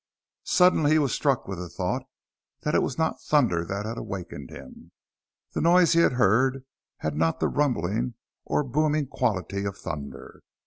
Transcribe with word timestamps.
Suddenly 0.49 0.93
he 0.93 0.97
was 0.97 1.11
struck 1.13 1.47
with 1.47 1.59
the 1.59 1.69
thought 1.69 2.01
that 2.61 2.73
it 2.73 2.81
was 2.81 2.97
not 2.97 3.21
thunder 3.21 3.63
that 3.63 3.85
had 3.85 3.99
wakened 3.99 4.49
him. 4.49 4.91
The 5.51 5.61
noise 5.61 5.93
he 5.93 5.99
had 5.99 6.13
heard 6.13 6.65
had 7.01 7.15
not 7.15 7.39
the 7.39 7.47
rumbling 7.47 8.15
or 8.43 8.63
booming 8.63 9.05
quality 9.05 9.63
of 9.63 9.77
thunder. 9.77 10.41